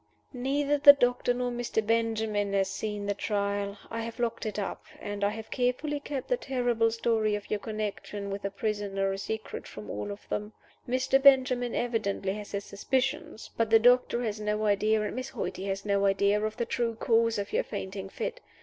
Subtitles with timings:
[0.33, 1.85] "Neither the doctor nor Mr.
[1.85, 3.77] Benjamin has seen the Trial.
[3.91, 7.59] I have locked it up; and I have carefully kept the terrible story of your
[7.59, 10.53] connection with the prisoner a secret from all of them.
[10.89, 11.21] Mr.
[11.21, 13.51] Benjamin evidently has his suspicions.
[13.55, 16.95] But the doctor has no idea, and Miss Hoighty has no idea, of the true
[16.95, 18.41] cause of your fainting fit.